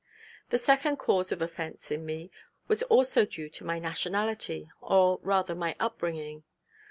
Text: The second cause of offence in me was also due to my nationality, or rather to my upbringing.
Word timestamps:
The 0.49 0.57
second 0.57 0.97
cause 0.97 1.31
of 1.31 1.43
offence 1.43 1.91
in 1.91 2.03
me 2.07 2.31
was 2.67 2.81
also 2.81 3.23
due 3.23 3.49
to 3.51 3.63
my 3.63 3.77
nationality, 3.77 4.67
or 4.81 5.19
rather 5.21 5.53
to 5.53 5.59
my 5.59 5.75
upbringing. 5.79 6.43